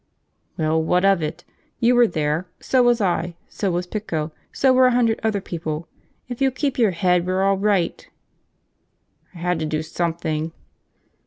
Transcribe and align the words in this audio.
"Well, 0.57 0.81
what 0.81 1.05
of 1.05 1.21
it? 1.21 1.43
You 1.79 1.93
were 1.93 2.07
there. 2.07 2.47
So 2.59 2.81
was 2.81 3.01
I. 3.01 3.35
So 3.47 3.69
was 3.69 3.85
Pico. 3.85 4.31
So 4.51 4.73
were 4.73 4.87
a 4.87 4.91
hundred 4.93 5.19
other 5.21 5.41
people. 5.41 5.87
If 6.27 6.41
you 6.41 6.49
keep 6.49 6.79
your 6.79 6.89
head, 6.89 7.27
we're 7.27 7.43
all 7.43 7.59
right." 7.59 8.09
"I 9.35 9.37
had 9.37 9.59
to 9.59 9.65
do 9.67 9.83
something!" 9.83 10.53